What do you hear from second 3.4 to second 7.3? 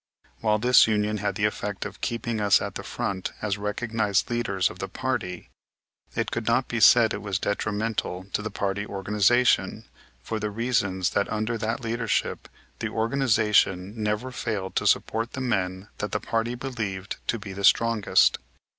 recognized leaders of the party it could not be said it